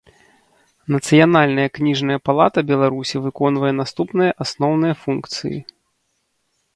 [0.93, 5.59] Нацыянальная кнiжная палата Беларусi выконвае наступныя асноўныя функцыi.